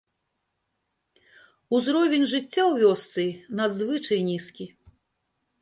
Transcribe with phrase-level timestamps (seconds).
[1.79, 3.23] Узровень жыцця ў вёсцы
[3.61, 4.65] надзвычай нізкі.